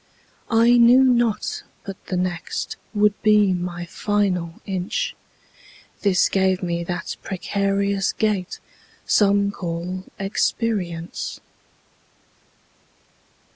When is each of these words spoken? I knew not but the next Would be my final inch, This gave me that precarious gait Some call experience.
I 0.49 0.79
knew 0.79 1.03
not 1.03 1.61
but 1.83 2.07
the 2.07 2.17
next 2.17 2.75
Would 2.95 3.21
be 3.21 3.53
my 3.53 3.85
final 3.85 4.55
inch, 4.65 5.15
This 6.01 6.27
gave 6.27 6.63
me 6.63 6.83
that 6.85 7.17
precarious 7.21 8.11
gait 8.11 8.59
Some 9.05 9.51
call 9.51 10.05
experience. 10.17 11.39